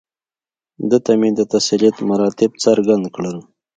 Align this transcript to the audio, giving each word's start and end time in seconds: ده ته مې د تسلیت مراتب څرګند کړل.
ده 0.89 0.97
ته 1.05 1.11
مې 1.19 1.29
د 1.37 1.41
تسلیت 1.53 1.95
مراتب 2.09 2.51
څرګند 2.63 3.05
کړل. 3.15 3.37